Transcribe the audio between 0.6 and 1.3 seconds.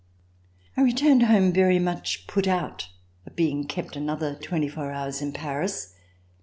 I returned